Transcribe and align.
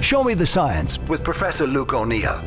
Show 0.00 0.24
Me 0.24 0.32
the 0.32 0.46
Science 0.46 0.98
with 1.08 1.22
Professor 1.22 1.66
Luke 1.66 1.92
O'Neill. 1.92 2.42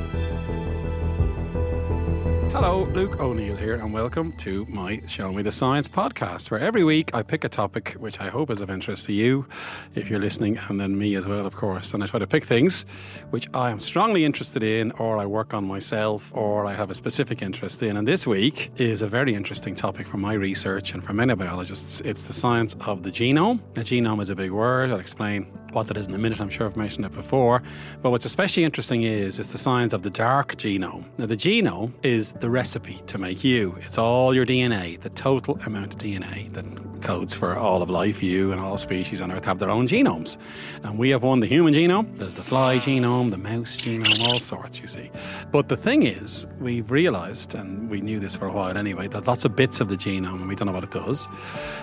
Hello, 2.52 2.86
Luke 2.94 3.20
O'Neill 3.20 3.56
here, 3.56 3.76
and 3.76 3.94
welcome 3.94 4.32
to 4.38 4.66
my 4.66 5.02
Show 5.08 5.32
Me 5.32 5.44
the 5.44 5.52
Science 5.52 5.88
podcast, 5.88 6.50
where 6.50 6.60
every 6.60 6.84
week 6.84 7.14
I 7.14 7.22
pick 7.22 7.44
a 7.44 7.50
topic 7.50 7.94
which 8.00 8.20
I 8.20 8.30
hope 8.30 8.50
is 8.50 8.60
of 8.60 8.72
interest 8.72 9.06
to 9.06 9.14
you, 9.14 9.46
if 9.94 10.10
you're 10.10 10.20
listening, 10.20 10.58
and 10.68 10.80
then 10.80 10.98
me 10.98 11.14
as 11.14 11.28
well, 11.28 11.46
of 11.46 11.56
course. 11.56 11.94
And 11.94 12.04
I 12.04 12.08
try 12.08 12.20
to 12.20 12.28
pick 12.28 12.44
things 12.44 12.86
which 13.30 13.48
I 13.54 13.70
am 13.70 13.80
strongly 13.80 14.26
interested 14.26 14.64
in, 14.64 14.92
or 14.94 15.18
I 15.18 15.28
work 15.28 15.54
on 15.54 15.64
myself, 15.64 16.32
or 16.34 16.66
I 16.66 16.74
have 16.74 16.90
a 16.90 16.96
specific 16.96 17.44
interest 17.44 17.84
in. 17.84 17.98
And 17.98 18.08
this 18.08 18.26
week 18.26 18.72
is 18.78 19.04
a 19.04 19.08
very 19.08 19.36
interesting 19.36 19.76
topic 19.76 20.08
for 20.08 20.18
my 20.18 20.34
research 20.34 20.94
and 20.96 21.04
for 21.04 21.14
many 21.14 21.36
biologists. 21.36 22.02
It's 22.02 22.24
the 22.24 22.34
science 22.34 22.76
of 22.88 23.04
the 23.04 23.12
genome. 23.12 23.62
The 23.76 23.82
genome 23.82 24.22
is 24.22 24.30
a 24.30 24.36
big 24.36 24.52
word. 24.52 24.90
I'll 24.90 25.00
explain 25.00 25.48
what 25.74 25.88
that 25.88 25.98
is 25.98 26.08
in 26.08 26.14
a 26.14 26.18
minute. 26.18 26.40
I'm 26.40 26.50
sure 26.50 26.66
I've 26.66 26.78
mentioned 26.78 27.06
it 27.06 27.12
before. 27.12 27.62
But 28.02 28.12
what's 28.12 28.26
especially 28.26 28.64
interesting 28.64 29.04
is 29.04 29.40
it's 29.40 29.52
the 29.52 29.58
science 29.58 29.94
of 29.94 30.04
the 30.04 30.10
dark 30.10 30.56
genome. 30.56 31.06
Now, 31.18 31.26
the 31.26 31.38
genome 31.38 31.94
is 32.04 32.32
the 32.34 32.50
recipe 32.50 33.02
to 33.08 33.18
make 33.18 33.44
you. 33.44 33.76
It's 33.80 33.98
all 33.98 34.34
your 34.34 34.46
DNA, 34.46 35.00
the 35.02 35.10
total 35.10 35.60
amount 35.66 35.94
of 35.94 36.00
DNA 36.00 36.52
that 36.54 36.66
codes 37.02 37.34
for 37.34 37.56
all 37.56 37.82
of 37.82 37.90
life. 37.90 38.24
You 38.24 38.52
and 38.52 38.62
all 38.62 38.78
species 38.78 39.22
on 39.22 39.32
Earth 39.32 39.46
have 39.46 39.60
their 39.60 39.70
own 39.70 39.88
genomes. 39.88 40.38
And 40.84 40.98
we 40.98 41.10
have 41.10 41.24
one, 41.24 41.42
the 41.42 41.48
human 41.48 41.74
genome, 41.74 42.18
there's 42.18 42.34
the 42.34 42.44
fly 42.44 42.78
genome, 42.78 43.30
the 43.30 43.38
mouse 43.38 43.76
genome, 43.78 44.20
all 44.28 44.40
sorts, 44.40 44.80
you 44.80 44.88
see. 44.88 45.12
But 45.52 45.68
the 45.70 45.78
thing 45.78 46.04
is, 46.04 46.48
we've 46.60 46.90
realized, 46.90 47.54
and 47.54 47.90
we 47.90 48.02
knew 48.02 48.20
this 48.20 48.36
for 48.36 48.48
a 48.48 48.52
while 48.52 48.78
anyway, 48.78 49.08
that 49.10 49.28
lots 49.28 49.46
of 49.46 49.56
bits 49.56 49.82
of 49.82 49.90
the 49.90 49.98
genome, 49.98 50.36
and 50.36 50.48
we 50.48 50.56
don't 50.56 50.68
know 50.68 50.74
what 50.74 50.84
it 50.84 50.92
does. 50.92 51.28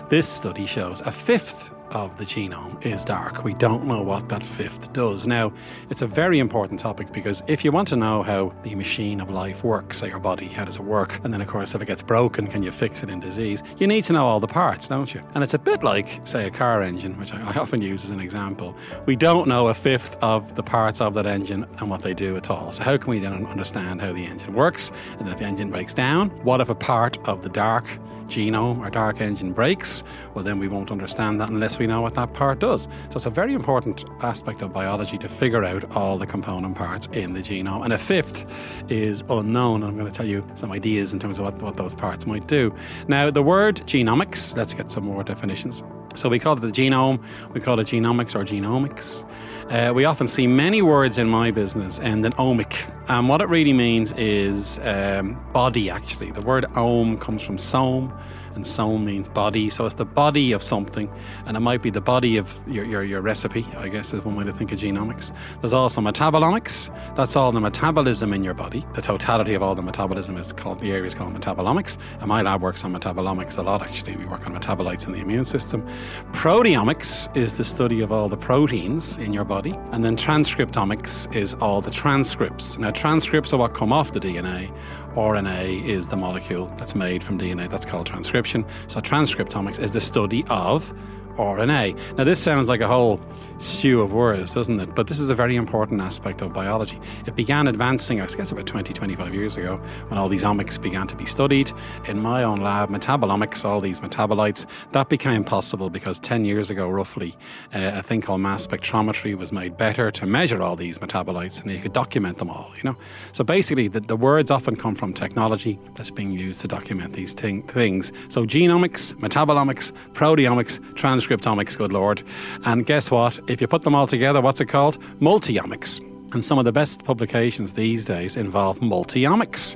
This 0.08 0.28
study 0.28 0.66
shows 0.66 1.00
a 1.02 1.12
fifth 1.12 1.70
of 1.92 2.16
the 2.18 2.24
genome 2.24 2.84
is 2.84 3.04
dark. 3.04 3.44
We 3.44 3.54
don't 3.54 3.84
know 3.86 4.02
what 4.02 4.28
that 4.28 4.42
fifth 4.42 4.92
does. 4.92 5.26
Now, 5.26 5.52
it's 5.88 6.02
a 6.02 6.06
very 6.06 6.38
important 6.38 6.80
topic 6.80 7.12
because 7.12 7.42
if 7.46 7.64
you 7.64 7.72
want 7.72 7.88
to 7.88 7.96
know 7.96 8.22
how 8.22 8.54
the 8.62 8.74
machine 8.74 9.20
of 9.20 9.30
life 9.30 9.64
works, 9.64 9.98
say 9.98 10.08
your 10.08 10.20
body, 10.20 10.46
how 10.46 10.64
does 10.64 10.76
it 10.76 10.84
work? 10.84 11.20
And 11.24 11.32
then, 11.32 11.40
of 11.40 11.48
course, 11.48 11.74
if 11.74 11.82
it 11.82 11.86
gets 11.86 12.02
broken, 12.02 12.46
can 12.46 12.62
you 12.62 12.70
fix 12.70 13.02
it 13.02 13.10
in 13.10 13.20
disease? 13.20 13.62
You 13.78 13.86
need 13.86 14.04
to 14.04 14.12
know 14.12 14.26
all 14.26 14.40
the 14.40 14.46
parts, 14.46 14.88
don't 14.88 15.12
you? 15.12 15.22
And 15.34 15.42
it's 15.42 15.54
a 15.54 15.58
bit 15.58 15.82
like, 15.82 16.20
say, 16.24 16.46
a 16.46 16.50
car 16.50 16.82
engine, 16.82 17.18
which 17.18 17.32
I 17.32 17.54
often 17.58 17.82
use 17.82 18.04
as 18.04 18.10
an 18.10 18.20
example. 18.20 18.76
We 19.06 19.16
don't 19.16 19.48
know 19.48 19.68
a 19.68 19.74
fifth 19.74 20.16
of 20.22 20.54
the 20.54 20.62
parts 20.62 21.00
of 21.00 21.14
that 21.14 21.26
engine 21.26 21.66
and 21.78 21.90
what 21.90 22.02
they 22.02 22.14
do 22.14 22.36
at 22.36 22.50
all. 22.50 22.72
So, 22.72 22.84
how 22.84 22.96
can 22.96 23.10
we 23.10 23.18
then 23.18 23.44
understand 23.46 24.00
how 24.00 24.12
the 24.12 24.24
engine 24.24 24.54
works? 24.54 24.92
And 25.18 25.28
if 25.28 25.38
the 25.38 25.44
engine 25.44 25.70
breaks 25.70 25.92
down, 25.92 26.30
what 26.44 26.60
if 26.60 26.68
a 26.68 26.74
part 26.74 27.18
of 27.26 27.42
the 27.42 27.48
dark 27.48 27.86
genome 28.28 28.78
or 28.78 28.90
dark 28.90 29.20
engine 29.20 29.52
breaks? 29.52 30.04
Well, 30.34 30.44
then 30.44 30.60
we 30.60 30.68
won't 30.68 30.92
understand 30.92 31.40
that 31.40 31.48
unless 31.50 31.79
we 31.80 31.86
know 31.86 32.00
what 32.00 32.14
that 32.14 32.32
part 32.32 32.60
does. 32.60 32.82
So 32.82 33.16
it's 33.16 33.26
a 33.26 33.30
very 33.30 33.54
important 33.54 34.04
aspect 34.22 34.62
of 34.62 34.72
biology 34.72 35.18
to 35.18 35.28
figure 35.28 35.64
out 35.64 35.96
all 35.96 36.18
the 36.18 36.26
component 36.26 36.76
parts 36.76 37.08
in 37.12 37.32
the 37.32 37.40
genome. 37.40 37.82
And 37.82 37.92
a 37.92 37.98
fifth 37.98 38.44
is 38.88 39.24
unknown. 39.28 39.82
I'm 39.82 39.96
going 39.96 40.06
to 40.06 40.12
tell 40.12 40.26
you 40.26 40.46
some 40.54 40.70
ideas 40.70 41.12
in 41.12 41.18
terms 41.18 41.38
of 41.38 41.46
what, 41.46 41.60
what 41.60 41.76
those 41.76 41.94
parts 41.94 42.26
might 42.26 42.46
do. 42.46 42.72
Now, 43.08 43.30
the 43.30 43.42
word 43.42 43.76
genomics, 43.86 44.56
let's 44.56 44.74
get 44.74 44.92
some 44.92 45.04
more 45.04 45.24
definitions. 45.24 45.82
So 46.16 46.28
we 46.28 46.38
call 46.38 46.54
it 46.56 46.60
the 46.60 46.68
genome, 46.68 47.22
we 47.54 47.60
call 47.60 47.78
it 47.80 47.86
genomics 47.86 48.34
or 48.34 48.44
genomics. 48.44 49.24
Uh, 49.70 49.94
we 49.94 50.04
often 50.04 50.26
see 50.26 50.48
many 50.48 50.82
words 50.82 51.16
in 51.16 51.28
my 51.28 51.52
business 51.52 52.00
end 52.00 52.26
in 52.26 52.32
omic. 52.32 52.92
And 53.08 53.28
what 53.28 53.40
it 53.40 53.48
really 53.48 53.72
means 53.72 54.12
is 54.12 54.80
um, 54.80 55.40
body, 55.52 55.88
actually. 55.88 56.32
The 56.32 56.42
word 56.42 56.66
ome 56.76 57.16
comes 57.18 57.42
from 57.42 57.56
some 57.56 58.12
and 58.54 58.66
soul 58.66 58.98
means 58.98 59.28
body. 59.28 59.70
So 59.70 59.86
it's 59.86 59.94
the 59.94 60.04
body 60.04 60.52
of 60.52 60.62
something, 60.62 61.10
and 61.46 61.56
it 61.56 61.60
might 61.60 61.82
be 61.82 61.90
the 61.90 62.00
body 62.00 62.36
of 62.36 62.58
your, 62.66 62.84
your, 62.84 63.04
your 63.04 63.20
recipe, 63.20 63.66
I 63.76 63.88
guess 63.88 64.12
is 64.12 64.24
one 64.24 64.36
way 64.36 64.44
to 64.44 64.52
think 64.52 64.72
of 64.72 64.78
genomics. 64.78 65.32
There's 65.60 65.72
also 65.72 66.00
metabolomics. 66.00 66.90
That's 67.16 67.36
all 67.36 67.52
the 67.52 67.60
metabolism 67.60 68.32
in 68.32 68.44
your 68.44 68.54
body. 68.54 68.84
The 68.94 69.02
totality 69.02 69.54
of 69.54 69.62
all 69.62 69.74
the 69.74 69.82
metabolism 69.82 70.36
is 70.36 70.52
called, 70.52 70.80
the 70.80 70.90
area 70.92 71.04
is 71.04 71.14
called 71.14 71.34
metabolomics. 71.34 71.96
And 72.20 72.28
my 72.28 72.42
lab 72.42 72.62
works 72.62 72.84
on 72.84 72.92
metabolomics 72.92 73.58
a 73.58 73.62
lot, 73.62 73.82
actually. 73.82 74.16
We 74.16 74.26
work 74.26 74.46
on 74.46 74.54
metabolites 74.54 75.06
in 75.06 75.12
the 75.12 75.20
immune 75.20 75.44
system. 75.44 75.86
Proteomics 76.32 77.34
is 77.36 77.54
the 77.54 77.64
study 77.64 78.00
of 78.00 78.12
all 78.12 78.28
the 78.28 78.36
proteins 78.36 79.16
in 79.18 79.32
your 79.32 79.44
body. 79.44 79.78
And 79.92 80.04
then 80.04 80.16
transcriptomics 80.16 81.34
is 81.34 81.54
all 81.54 81.80
the 81.80 81.90
transcripts. 81.90 82.78
Now, 82.78 82.90
transcripts 82.90 83.52
are 83.52 83.58
what 83.58 83.74
come 83.74 83.92
off 83.92 84.12
the 84.12 84.20
DNA. 84.20 84.74
RNA 85.14 85.84
is 85.84 86.08
the 86.08 86.16
molecule 86.16 86.72
that's 86.76 86.94
made 86.94 87.24
from 87.24 87.38
DNA. 87.38 87.68
That's 87.68 87.84
called 87.84 88.06
transcription. 88.06 88.64
So 88.86 89.00
transcriptomics 89.00 89.80
is 89.80 89.92
the 89.92 90.00
study 90.00 90.44
of 90.48 90.94
RNA. 91.36 92.16
Now, 92.16 92.24
this 92.24 92.40
sounds 92.40 92.68
like 92.68 92.80
a 92.80 92.88
whole 92.88 93.20
stew 93.58 94.00
of 94.00 94.12
words, 94.12 94.54
doesn't 94.54 94.80
it? 94.80 94.94
But 94.94 95.06
this 95.06 95.20
is 95.20 95.30
a 95.30 95.34
very 95.34 95.56
important 95.56 96.00
aspect 96.00 96.40
of 96.40 96.52
biology. 96.52 96.98
It 97.26 97.36
began 97.36 97.68
advancing, 97.68 98.20
I 98.20 98.26
guess, 98.26 98.50
about 98.50 98.66
20, 98.66 98.92
25 98.92 99.34
years 99.34 99.56
ago 99.56 99.76
when 100.08 100.18
all 100.18 100.28
these 100.28 100.44
omics 100.44 100.80
began 100.80 101.06
to 101.08 101.16
be 101.16 101.26
studied. 101.26 101.70
In 102.06 102.20
my 102.20 102.42
own 102.42 102.60
lab, 102.60 102.88
metabolomics, 102.88 103.64
all 103.64 103.80
these 103.80 104.00
metabolites, 104.00 104.66
that 104.92 105.08
became 105.08 105.44
possible 105.44 105.90
because 105.90 106.18
10 106.18 106.44
years 106.44 106.70
ago, 106.70 106.88
roughly, 106.88 107.36
uh, 107.74 107.92
a 107.94 108.02
thing 108.02 108.20
called 108.20 108.40
mass 108.40 108.66
spectrometry 108.66 109.36
was 109.36 109.52
made 109.52 109.76
better 109.76 110.10
to 110.10 110.26
measure 110.26 110.62
all 110.62 110.76
these 110.76 110.98
metabolites 110.98 111.60
and 111.60 111.70
you 111.70 111.78
could 111.78 111.92
document 111.92 112.38
them 112.38 112.50
all, 112.50 112.70
you 112.76 112.82
know? 112.84 112.96
So 113.32 113.44
basically, 113.44 113.88
the, 113.88 114.00
the 114.00 114.16
words 114.16 114.50
often 114.50 114.76
come 114.76 114.94
from 114.94 115.12
technology 115.12 115.78
that's 115.94 116.10
being 116.10 116.32
used 116.32 116.60
to 116.62 116.68
document 116.68 117.12
these 117.12 117.34
thing, 117.34 117.62
things. 117.64 118.12
So 118.28 118.46
genomics, 118.46 119.12
metabolomics, 119.14 119.92
proteomics, 120.12 120.80
transcriptomics, 121.20 121.76
good 121.76 121.92
lord. 121.92 122.22
And 122.64 122.86
guess 122.86 123.10
what? 123.10 123.38
If 123.48 123.60
you 123.60 123.66
put 123.66 123.82
them 123.82 123.94
all 123.94 124.06
together, 124.06 124.40
what's 124.40 124.60
it 124.60 124.66
called? 124.66 124.98
Multiomics. 125.20 126.09
And 126.32 126.44
some 126.44 126.58
of 126.58 126.64
the 126.64 126.72
best 126.72 127.04
publications 127.04 127.72
these 127.72 128.04
days 128.04 128.36
involve 128.36 128.78
multiomics, 128.80 129.74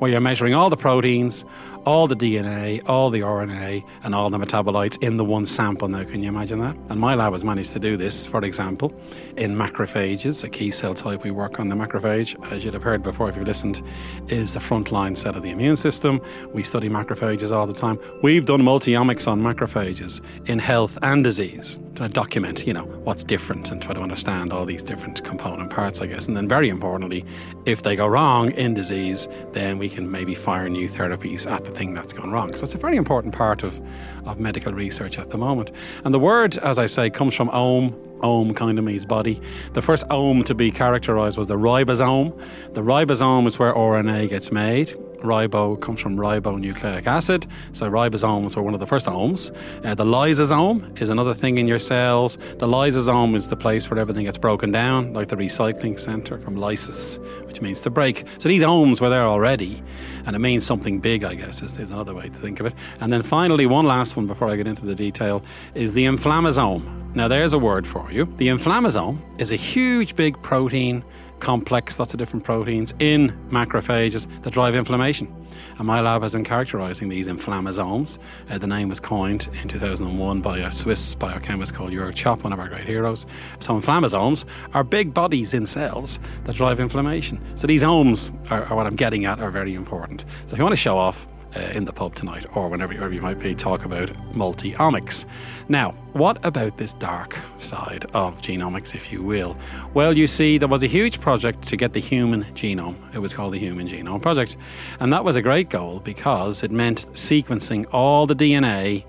where 0.00 0.10
you're 0.10 0.20
measuring 0.20 0.54
all 0.54 0.68
the 0.68 0.76
proteins, 0.76 1.44
all 1.86 2.06
the 2.06 2.16
DNA, 2.16 2.86
all 2.88 3.10
the 3.10 3.20
RNA, 3.20 3.82
and 4.02 4.14
all 4.14 4.28
the 4.28 4.38
metabolites 4.38 5.02
in 5.02 5.16
the 5.16 5.24
one 5.24 5.46
sample. 5.46 5.88
Now, 5.88 6.04
can 6.04 6.22
you 6.22 6.28
imagine 6.28 6.58
that? 6.60 6.76
And 6.88 7.00
my 7.00 7.14
lab 7.14 7.32
has 7.32 7.44
managed 7.44 7.72
to 7.72 7.78
do 7.78 7.96
this, 7.96 8.26
for 8.26 8.44
example, 8.44 8.92
in 9.36 9.56
macrophages, 9.56 10.44
a 10.44 10.48
key 10.48 10.70
cell 10.70 10.94
type 10.94 11.24
we 11.24 11.30
work 11.30 11.58
on. 11.58 11.68
The 11.68 11.74
macrophage, 11.74 12.52
as 12.52 12.64
you'd 12.64 12.74
have 12.74 12.82
heard 12.82 13.02
before 13.02 13.28
if 13.28 13.36
you've 13.36 13.46
listened, 13.46 13.82
is 14.28 14.54
the 14.54 14.60
frontline 14.60 15.16
cell 15.16 15.36
of 15.36 15.42
the 15.42 15.50
immune 15.50 15.76
system. 15.76 16.20
We 16.52 16.62
study 16.64 16.88
macrophages 16.88 17.50
all 17.50 17.66
the 17.66 17.72
time. 17.72 17.98
We've 18.22 18.44
done 18.44 18.60
multiomics 18.60 19.26
on 19.26 19.40
macrophages 19.40 20.20
in 20.46 20.58
health 20.58 20.98
and 21.02 21.24
disease 21.24 21.78
to 21.96 22.08
document, 22.08 22.66
you 22.66 22.72
know, 22.72 22.84
what's 23.04 23.22
different 23.22 23.70
and 23.70 23.80
try 23.80 23.94
to 23.94 24.00
understand 24.00 24.52
all 24.52 24.64
these 24.64 24.82
different 24.82 25.22
component 25.24 25.70
parts, 25.70 25.93
I 26.00 26.06
guess. 26.06 26.26
And 26.26 26.36
then, 26.36 26.48
very 26.48 26.68
importantly, 26.68 27.24
if 27.66 27.82
they 27.82 27.96
go 27.96 28.06
wrong 28.06 28.50
in 28.52 28.74
disease, 28.74 29.28
then 29.52 29.78
we 29.78 29.88
can 29.88 30.10
maybe 30.10 30.34
fire 30.34 30.68
new 30.68 30.88
therapies 30.88 31.50
at 31.50 31.64
the 31.64 31.70
thing 31.70 31.94
that's 31.94 32.12
gone 32.12 32.30
wrong. 32.30 32.54
So 32.54 32.64
it's 32.64 32.74
a 32.74 32.78
very 32.78 32.96
important 32.96 33.34
part 33.34 33.62
of, 33.62 33.80
of 34.26 34.38
medical 34.38 34.72
research 34.72 35.18
at 35.18 35.30
the 35.30 35.38
moment. 35.38 35.70
And 36.04 36.14
the 36.14 36.18
word, 36.18 36.56
as 36.58 36.78
I 36.78 36.86
say, 36.86 37.10
comes 37.10 37.34
from 37.34 37.50
ome. 37.50 37.94
Ome 38.22 38.54
kind 38.54 38.78
of 38.78 38.84
means 38.84 39.04
body. 39.04 39.40
The 39.74 39.82
first 39.82 40.04
ome 40.10 40.44
to 40.44 40.54
be 40.54 40.70
characterized 40.70 41.36
was 41.36 41.46
the 41.46 41.58
ribosome. 41.58 42.38
The 42.72 42.82
ribosome 42.82 43.46
is 43.46 43.58
where 43.58 43.74
RNA 43.74 44.30
gets 44.30 44.50
made 44.50 44.96
ribo 45.24 45.80
comes 45.80 46.00
from 46.00 46.16
ribonucleic 46.16 47.06
acid. 47.06 47.46
So 47.72 47.90
ribosomes 47.90 48.54
were 48.54 48.62
one 48.62 48.74
of 48.74 48.80
the 48.80 48.86
first 48.86 49.08
omes. 49.08 49.50
Uh, 49.82 49.94
the 49.94 50.04
lysosome 50.04 51.00
is 51.00 51.08
another 51.08 51.34
thing 51.34 51.58
in 51.58 51.66
your 51.66 51.78
cells. 51.78 52.36
The 52.58 52.66
lysosome 52.66 53.34
is 53.34 53.48
the 53.48 53.56
place 53.56 53.90
where 53.90 53.98
everything 53.98 54.24
gets 54.24 54.38
broken 54.38 54.70
down, 54.70 55.12
like 55.12 55.28
the 55.28 55.36
recycling 55.36 55.98
center 55.98 56.38
from 56.38 56.56
lysis, 56.56 57.18
which 57.46 57.60
means 57.60 57.80
to 57.80 57.90
break. 57.90 58.24
So 58.38 58.48
these 58.48 58.62
omes 58.62 59.00
were 59.00 59.10
there 59.10 59.24
already, 59.24 59.82
and 60.26 60.36
it 60.36 60.40
means 60.40 60.64
something 60.64 61.00
big, 61.00 61.24
I 61.24 61.34
guess, 61.34 61.62
is, 61.62 61.76
is 61.78 61.90
another 61.90 62.14
way 62.14 62.28
to 62.28 62.38
think 62.38 62.60
of 62.60 62.66
it. 62.66 62.74
And 63.00 63.12
then 63.12 63.22
finally, 63.22 63.66
one 63.66 63.86
last 63.86 64.16
one 64.16 64.26
before 64.26 64.48
I 64.50 64.56
get 64.56 64.66
into 64.66 64.86
the 64.86 64.94
detail 64.94 65.42
is 65.74 65.92
the 65.92 66.04
inflammasome. 66.04 67.14
Now, 67.14 67.28
there's 67.28 67.52
a 67.52 67.58
word 67.58 67.86
for 67.86 68.10
you. 68.10 68.24
The 68.38 68.48
inflammasome 68.48 69.18
is 69.40 69.52
a 69.52 69.56
huge, 69.56 70.16
big 70.16 70.40
protein 70.42 71.04
complex, 71.40 71.98
lots 71.98 72.14
of 72.14 72.18
different 72.18 72.44
proteins 72.44 72.94
in 72.98 73.30
macrophages 73.50 74.26
that 74.42 74.52
drive 74.52 74.74
inflammation. 74.74 75.32
And 75.78 75.86
my 75.86 76.00
lab 76.00 76.22
has 76.22 76.32
been 76.32 76.44
characterizing 76.44 77.08
these 77.08 77.26
inflammasomes. 77.26 78.18
Uh, 78.50 78.58
the 78.58 78.66
name 78.66 78.88
was 78.88 79.00
coined 79.00 79.48
in 79.60 79.68
2001 79.68 80.40
by 80.40 80.58
a 80.58 80.72
Swiss 80.72 81.14
biochemist 81.14 81.74
called 81.74 81.92
Jürg 81.92 82.14
Tschopp, 82.14 82.44
one 82.44 82.52
of 82.52 82.58
our 82.58 82.68
great 82.68 82.86
heroes. 82.86 83.26
So, 83.60 83.78
inflammasomes 83.78 84.44
are 84.72 84.84
big 84.84 85.14
bodies 85.14 85.54
in 85.54 85.66
cells 85.66 86.18
that 86.44 86.54
drive 86.54 86.80
inflammation. 86.80 87.40
So, 87.56 87.66
these 87.66 87.84
omes 87.84 88.32
are, 88.50 88.64
are 88.64 88.76
what 88.76 88.86
I'm 88.86 88.96
getting 88.96 89.24
at, 89.24 89.40
are 89.40 89.50
very 89.50 89.74
important. 89.74 90.24
So, 90.46 90.52
if 90.52 90.58
you 90.58 90.64
want 90.64 90.72
to 90.72 90.80
show 90.80 90.98
off, 90.98 91.26
uh, 91.56 91.60
in 91.72 91.84
the 91.84 91.92
pub 91.92 92.14
tonight 92.14 92.46
or 92.54 92.68
whenever, 92.68 92.94
wherever 92.94 93.14
you 93.14 93.20
might 93.20 93.38
be, 93.38 93.54
talk 93.54 93.84
about 93.84 94.10
multi 94.34 94.72
omics. 94.72 95.24
Now, 95.68 95.92
what 96.12 96.44
about 96.44 96.78
this 96.78 96.94
dark 96.94 97.38
side 97.58 98.06
of 98.14 98.40
genomics, 98.40 98.94
if 98.94 99.12
you 99.12 99.22
will? 99.22 99.56
Well, 99.94 100.16
you 100.16 100.26
see, 100.26 100.58
there 100.58 100.68
was 100.68 100.82
a 100.82 100.86
huge 100.86 101.20
project 101.20 101.66
to 101.68 101.76
get 101.76 101.92
the 101.92 102.00
human 102.00 102.44
genome. 102.54 102.96
It 103.14 103.18
was 103.18 103.34
called 103.34 103.54
the 103.54 103.58
Human 103.58 103.88
Genome 103.88 104.22
Project. 104.22 104.56
And 105.00 105.12
that 105.12 105.24
was 105.24 105.36
a 105.36 105.42
great 105.42 105.70
goal 105.70 106.00
because 106.00 106.62
it 106.62 106.70
meant 106.70 107.06
sequencing 107.14 107.86
all 107.92 108.26
the 108.26 108.36
DNA 108.36 109.04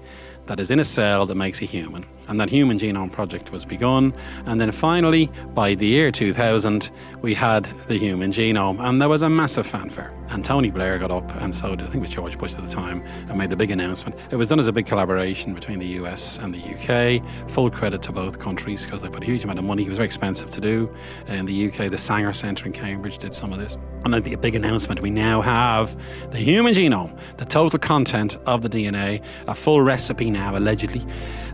that 0.48 0.60
is 0.60 0.72
in 0.72 0.80
a 0.80 0.86
cell 0.86 1.26
that 1.26 1.36
makes 1.36 1.62
a 1.62 1.66
human. 1.66 2.06
And 2.28 2.40
that 2.40 2.50
Human 2.50 2.80
Genome 2.80 3.12
Project 3.12 3.52
was 3.52 3.66
begun. 3.66 4.14
And 4.46 4.60
then 4.60 4.72
finally, 4.72 5.32
by 5.54 5.76
the 5.76 5.86
year 5.86 6.12
2000, 6.12 6.90
we 7.22 7.34
had 7.34 7.68
the 7.88 7.98
human 7.98 8.32
genome, 8.32 8.80
and 8.80 9.02
there 9.02 9.10
was 9.10 9.22
a 9.22 9.30
massive 9.30 9.66
fanfare. 9.66 10.14
And 10.30 10.44
Tony 10.44 10.72
Blair 10.72 10.98
got 10.98 11.12
up, 11.12 11.36
and 11.36 11.56
so 11.56 11.76
did, 11.76 11.82
I 11.82 11.92
think 11.92 11.96
it 11.96 12.02
was 12.02 12.10
George 12.10 12.38
Bush 12.38 12.56
at 12.56 12.66
the 12.66 12.72
time, 12.72 13.04
and 13.30 13.38
made 13.38 13.52
the 13.52 13.56
big 13.56 13.70
announcement. 13.72 14.16
It 14.32 14.38
was 14.38 14.48
done 14.48 14.60
as 14.60 14.68
a 14.68 14.72
big 14.72 14.86
collaboration 14.88 15.54
between 15.54 15.80
the 15.80 15.88
US 16.00 16.40
and 16.40 16.54
the 16.54 16.60
UK. 16.60 17.22
Full 17.52 17.70
credit 17.70 18.02
to 18.04 18.12
both 18.12 18.40
countries 18.40 18.86
because 18.86 19.02
they 19.02 19.10
put 19.10 19.24
a 19.24 19.26
huge 19.26 19.44
amount 19.44 19.60
of 19.60 19.66
money. 19.66 19.84
It 19.84 19.90
was 19.90 19.98
very 19.98 20.08
expensive 20.08 20.50
to 20.50 20.62
do. 20.62 20.90
In 21.28 21.46
the 21.46 21.68
UK, 21.68 21.92
the 21.92 21.98
Sanger 21.98 22.34
Centre 22.34 22.66
in 22.66 22.74
Cambridge 22.74 23.20
did 23.20 23.36
some 23.36 23.54
of 23.54 23.60
this. 23.60 23.78
And 24.04 24.14
the 24.14 24.36
big 24.36 24.56
announcement 24.56 25.02
we 25.02 25.10
now 25.10 25.42
have 25.42 25.96
the 26.32 26.38
human 26.38 26.74
genome, 26.74 27.20
the 27.38 27.46
total 27.46 27.80
content 27.80 28.38
of 28.46 28.62
the 28.62 28.70
DNA, 28.70 29.24
a 29.48 29.56
full 29.56 29.82
recipe 29.82 30.30
now, 30.30 30.56
allegedly, 30.56 31.06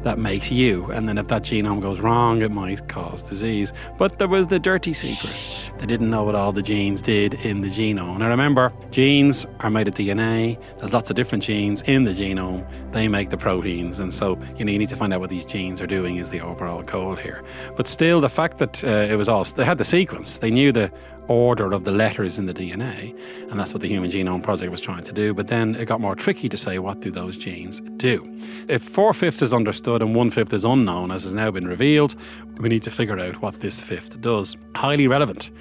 that 0.03 0.17
makes 0.17 0.51
you. 0.61 0.91
And 0.91 1.07
then 1.07 1.17
if 1.17 1.27
that 1.27 1.43
genome 1.43 1.81
goes 1.81 1.99
wrong, 1.99 2.41
it 2.41 2.51
might 2.51 2.87
cause 2.87 3.21
disease. 3.21 3.73
But 3.97 4.19
there 4.19 4.27
was 4.27 4.47
the 4.47 4.59
dirty 4.59 4.93
secret. 4.93 5.79
They 5.79 5.85
didn't 5.85 6.09
know 6.09 6.23
what 6.23 6.35
all 6.35 6.51
the 6.51 6.61
genes 6.61 7.01
did 7.01 7.33
in 7.33 7.61
the 7.61 7.69
genome. 7.69 8.19
Now 8.19 8.29
remember, 8.29 8.71
genes 8.91 9.45
are 9.61 9.69
made 9.69 9.87
of 9.87 9.95
DNA. 9.95 10.57
There's 10.77 10.93
lots 10.93 11.09
of 11.09 11.15
different 11.15 11.43
genes 11.43 11.81
in 11.83 12.03
the 12.03 12.13
genome. 12.13 12.65
They 12.91 13.07
make 13.07 13.29
the 13.31 13.37
proteins. 13.37 13.99
And 13.99 14.13
so 14.13 14.37
you, 14.57 14.65
know, 14.65 14.71
you 14.71 14.79
need 14.79 14.89
to 14.89 14.95
find 14.95 15.13
out 15.13 15.19
what 15.19 15.29
these 15.29 15.45
genes 15.45 15.81
are 15.81 15.87
doing 15.87 16.17
is 16.17 16.29
the 16.29 16.41
overall 16.41 16.83
goal 16.83 17.15
here. 17.15 17.43
But 17.75 17.87
still, 17.87 18.21
the 18.21 18.29
fact 18.29 18.59
that 18.59 18.83
uh, 18.83 18.87
it 18.87 19.15
was 19.15 19.27
all, 19.27 19.43
they 19.43 19.65
had 19.65 19.77
the 19.79 19.85
sequence. 19.85 20.37
They 20.37 20.51
knew 20.51 20.71
the 20.71 20.91
order 21.27 21.71
of 21.73 21.83
the 21.83 21.91
letters 21.91 22.37
in 22.37 22.45
the 22.45 22.53
DNA, 22.53 23.17
and 23.49 23.59
that's 23.59 23.73
what 23.73 23.81
the 23.81 23.87
Human 23.87 24.11
Genome 24.11 24.43
Project 24.43 24.71
was 24.71 24.81
trying 24.81 25.03
to 25.03 25.11
do. 25.11 25.33
But 25.33 25.47
then 25.47 25.75
it 25.75 25.85
got 25.85 26.01
more 26.01 26.15
tricky 26.15 26.49
to 26.49 26.57
say 26.57 26.79
what 26.79 26.99
do 26.99 27.11
those 27.11 27.37
genes 27.37 27.81
do. 27.97 28.27
If 28.67 28.83
four 28.83 29.13
fifths 29.13 29.41
is 29.41 29.53
understood 29.53 30.01
and 30.01 30.15
one 30.15 30.31
fifth 30.31 30.53
is 30.53 30.63
unknown, 30.63 31.11
as 31.11 31.23
has 31.23 31.33
now 31.33 31.51
been 31.51 31.67
revealed, 31.67 32.15
we 32.57 32.69
need 32.69 32.83
to 32.83 32.91
figure 32.91 33.19
out 33.19 33.41
what 33.41 33.59
this 33.59 33.79
fifth 33.79 34.19
does. 34.21 34.55
Highly 34.75 35.07
relevant 35.07 35.51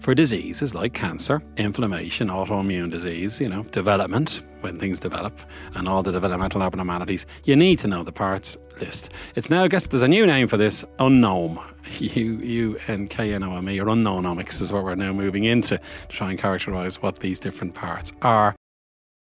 for 0.00 0.14
diseases 0.14 0.74
like 0.74 0.94
cancer, 0.94 1.42
inflammation, 1.56 2.28
autoimmune 2.28 2.90
disease, 2.90 3.40
you 3.40 3.48
know, 3.48 3.64
development, 3.64 4.42
when 4.60 4.78
things 4.78 4.98
develop, 4.98 5.38
and 5.74 5.88
all 5.88 6.02
the 6.02 6.12
developmental 6.12 6.62
abnormalities, 6.62 7.26
you 7.44 7.56
need 7.56 7.78
to 7.80 7.88
know 7.88 8.02
the 8.02 8.12
parts 8.12 8.56
list. 8.80 9.10
It's 9.34 9.50
now, 9.50 9.64
I 9.64 9.68
guess 9.68 9.86
there's 9.86 10.02
a 10.02 10.08
new 10.08 10.26
name 10.26 10.48
for 10.48 10.56
this, 10.56 10.84
unknown. 10.98 11.58
U 12.00 12.22
U 12.42 12.78
N 12.86 13.08
K 13.08 13.32
N 13.32 13.42
O 13.42 13.56
M 13.56 13.68
E, 13.68 13.80
or 13.80 13.86
unknownomics 13.86 14.60
is 14.60 14.72
what 14.72 14.84
we're 14.84 14.94
now 14.94 15.12
moving 15.12 15.44
into 15.44 15.78
to 15.78 15.82
try 16.08 16.30
and 16.30 16.38
characterize 16.38 17.02
what 17.02 17.20
these 17.20 17.40
different 17.40 17.74
parts 17.74 18.12
are. 18.22 18.54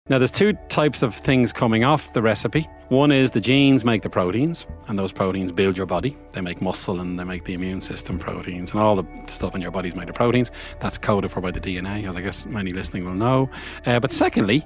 Now, 0.07 0.19
there's 0.19 0.29
two 0.29 0.53
types 0.69 1.01
of 1.01 1.15
things 1.15 1.51
coming 1.51 1.83
off 1.83 2.13
the 2.13 2.21
recipe. 2.21 2.69
One 2.89 3.11
is 3.11 3.31
the 3.31 3.41
genes 3.41 3.83
make 3.83 4.03
the 4.03 4.09
proteins, 4.11 4.67
and 4.87 4.99
those 4.99 5.11
proteins 5.11 5.51
build 5.51 5.75
your 5.75 5.87
body. 5.87 6.15
They 6.29 6.41
make 6.41 6.61
muscle 6.61 6.99
and 6.99 7.19
they 7.19 7.23
make 7.23 7.45
the 7.45 7.55
immune 7.55 7.81
system 7.81 8.19
proteins, 8.19 8.69
and 8.69 8.79
all 8.79 8.95
the 8.95 9.03
stuff 9.25 9.55
in 9.55 9.61
your 9.61 9.71
body's 9.71 9.95
made 9.95 10.07
of 10.07 10.13
proteins. 10.13 10.51
That's 10.79 10.99
coded 10.99 11.31
for 11.31 11.41
by 11.41 11.49
the 11.49 11.59
DNA, 11.59 12.07
as 12.07 12.15
I 12.15 12.21
guess 12.21 12.45
many 12.45 12.69
listening 12.69 13.03
will 13.03 13.15
know. 13.15 13.49
Uh, 13.87 13.99
but 13.99 14.11
secondly, 14.11 14.63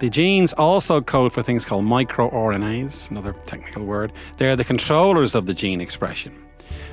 the 0.00 0.10
genes 0.10 0.52
also 0.52 1.00
code 1.00 1.32
for 1.32 1.42
things 1.42 1.64
called 1.64 1.86
microRNAs, 1.86 3.10
another 3.10 3.32
technical 3.46 3.86
word. 3.86 4.12
They're 4.36 4.56
the 4.56 4.64
controllers 4.64 5.34
of 5.34 5.46
the 5.46 5.54
gene 5.54 5.80
expression. 5.80 6.36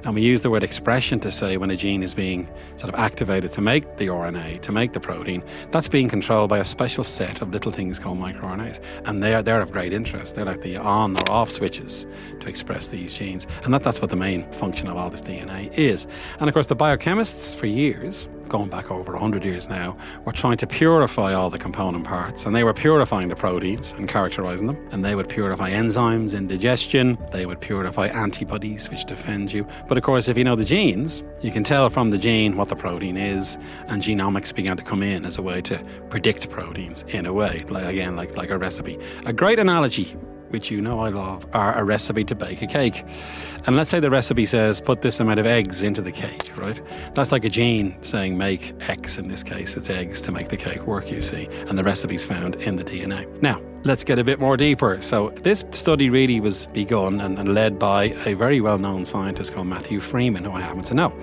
And 0.04 0.16
we 0.16 0.21
use 0.21 0.42
the 0.42 0.50
word 0.50 0.63
expression 0.63 1.19
to 1.21 1.31
say 1.31 1.57
when 1.57 1.69
a 1.69 1.75
gene 1.75 2.04
is 2.04 2.13
being 2.13 2.48
sort 2.77 2.94
of 2.94 3.00
activated 3.00 3.51
to 3.54 3.62
make 3.62 3.98
the 3.98 4.07
RNA, 4.07 4.62
to 4.62 4.71
make 4.71 4.94
the 4.94 5.00
protein, 5.00 5.44
that's 5.71 5.88
being 5.88 6.07
controlled 6.07 6.50
by 6.50 6.60
a 6.60 6.66
special 6.66 7.04
set 7.04 7.42
of 7.42 7.51
little 7.51 7.71
things 7.71 8.00
called 8.00 8.18
microRNAs. 8.18 8.80
And 9.06 9.21
they 9.21 9.33
are, 9.33 9.44
they're 9.44 9.62
of 9.62 9.71
great 9.71 9.94
interest. 9.94 10.36
They're 10.36 10.45
like 10.45 10.62
the 10.62 10.77
on 10.77 11.18
or 11.18 11.31
off 11.31 11.51
switches 11.51 12.06
to 12.39 12.48
express 12.48 12.88
these 12.88 13.13
genes. 13.13 13.45
And 13.63 13.74
that, 13.74 13.83
that's 13.83 14.01
what 14.01 14.10
the 14.10 14.16
main 14.16 14.50
function 14.54 14.88
of 14.88 14.98
all 14.98 15.10
this 15.10 15.21
DNA 15.21 15.74
is. 15.74 16.07
And 16.39 16.50
of 16.50 16.54
course, 16.54 16.68
the 16.68 16.75
biochemists 16.75 17.56
for 17.56 17.66
years 17.66 18.27
going 18.50 18.69
back 18.69 18.92
over 18.92 19.13
100 19.13 19.46
years 19.46 19.69
now, 19.69 19.96
were 20.25 20.31
trying 20.31 20.57
to 20.57 20.68
purify 20.68 21.34
all 21.34 21.50
the 21.50 21.60
component 21.60 22.06
parts. 22.06 22.46
And 22.46 22.56
they 22.56 22.63
were 22.63 22.74
purifying 22.74 23.30
the 23.30 23.36
proteins 23.36 23.94
and 23.98 24.10
characterizing 24.10 24.68
them. 24.68 24.78
And 24.92 25.06
they 25.06 25.16
would 25.16 25.30
purify 25.30 25.72
enzymes 25.72 26.34
in 26.34 26.48
digestion, 26.48 27.18
they 27.31 27.46
would 27.46 27.62
purify 27.62 28.07
antibodies, 28.07 28.90
which 28.90 29.06
defend 29.06 29.54
you. 29.54 29.68
But 29.88 29.98
of 29.98 30.04
course, 30.04 30.28
if 30.28 30.38
you 30.38 30.44
know 30.44 30.56
the 30.56 30.66
genes, 30.66 31.24
you 31.42 31.51
can 31.51 31.63
tell 31.63 31.90
from 31.90 32.10
the 32.10 32.18
gene 32.18 32.57
what 32.57 32.69
the 32.69 32.75
protein 32.75 33.18
is. 33.18 33.57
And 33.88 34.01
genomics 34.01 34.54
began 34.54 34.78
to 34.78 34.84
come 34.84 35.04
in 35.04 35.25
as 35.25 35.38
a 35.38 35.42
way 35.42 35.62
to 35.62 35.84
predict 36.10 36.50
proteins 36.50 37.04
in 37.07 37.25
a 37.25 37.34
way, 37.34 37.63
like, 37.69 37.86
again, 37.86 38.16
like, 38.16 38.36
like 38.36 38.50
a 38.50 38.57
recipe. 38.57 38.98
A 39.25 39.34
great 39.34 39.60
analogy 39.60 40.16
which 40.50 40.72
you 40.72 40.81
know 40.81 41.00
I 41.00 41.10
love, 41.10 41.46
are 41.54 41.78
a 41.78 41.84
recipe 41.84 42.24
to 42.25 42.36
bake 42.36 42.62
a 42.62 42.68
cake. 42.68 43.04
And 43.66 43.75
let's 43.75 43.92
say 43.92 44.00
the 44.00 44.10
recipe 44.10 44.46
says 44.46 44.81
put 44.81 45.01
this 45.01 45.19
amount 45.19 45.40
of 45.40 45.46
eggs 45.46 45.81
into 45.81 46.01
the 46.01 46.12
cake, 46.12 46.57
right? 46.57 46.81
That's 47.13 47.31
like 47.31 47.46
a 47.46 47.50
gene 47.50 47.98
saying 48.04 48.38
make 48.38 48.74
X 48.88 49.18
in 49.18 49.28
this 49.28 49.44
case. 49.44 49.75
It's 49.75 49.90
eggs 49.90 50.22
to 50.22 50.31
make 50.31 50.50
the 50.50 50.57
cake 50.57 50.86
work, 50.86 51.12
you 51.12 51.22
see. 51.22 51.48
And 51.68 51.78
the 51.78 51.84
recipe's 51.84 52.24
found 52.24 52.56
in 52.56 52.75
the 52.75 52.84
DNA. 52.84 53.42
Now, 53.42 53.62
let's 53.84 54.04
get 54.04 54.20
a 54.20 54.24
bit 54.24 54.40
more 54.40 54.58
deeper. 54.58 55.02
So, 55.02 55.30
this 55.44 55.64
study 55.72 56.10
really 56.10 56.40
was 56.40 56.66
begun 56.68 57.20
and, 57.22 57.38
and 57.40 57.54
led 57.54 57.80
by 57.80 58.06
a 58.26 58.34
very 58.34 58.62
well 58.62 58.78
known 58.78 59.06
scientist 59.06 59.54
called 59.54 59.68
Matthew 59.68 60.00
Freeman, 60.00 60.44
who 60.44 60.52
I 60.52 60.62
happen 60.62 60.84
to 60.84 60.94
know. 60.94 61.14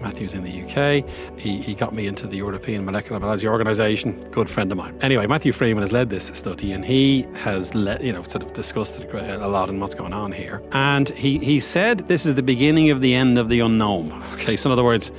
Matthew's 0.00 0.32
in 0.32 0.44
the 0.44 0.62
UK. 0.62 1.04
He, 1.38 1.60
he 1.60 1.74
got 1.74 1.94
me 1.94 2.06
into 2.06 2.26
the 2.26 2.36
European 2.36 2.84
Molecular 2.84 3.20
Biology 3.20 3.48
Organization, 3.48 4.28
good 4.30 4.48
friend 4.48 4.70
of 4.70 4.78
mine. 4.78 4.96
Anyway, 5.00 5.26
Matthew 5.26 5.52
Freeman 5.52 5.82
has 5.82 5.92
led 5.92 6.10
this 6.10 6.30
study 6.34 6.72
and 6.72 6.84
he 6.84 7.26
has, 7.34 7.74
led, 7.74 8.02
you 8.02 8.12
know, 8.12 8.22
sort 8.24 8.42
of 8.42 8.52
discussed 8.52 8.96
it 8.96 9.12
a 9.12 9.48
lot 9.48 9.68
and 9.68 9.80
what's 9.80 9.94
going 9.94 10.12
on 10.12 10.32
here. 10.32 10.62
And 10.72 11.08
he, 11.10 11.38
he 11.38 11.60
said 11.60 12.06
this 12.08 12.24
is 12.26 12.34
the 12.36 12.42
beginning 12.42 12.90
of 12.90 13.00
the 13.00 13.14
end 13.14 13.38
of 13.38 13.48
the 13.48 13.60
unknown. 13.60 14.22
Okay, 14.38 14.56
so 14.56 14.68
in 14.68 14.72
other 14.72 14.84
words, 14.84 15.10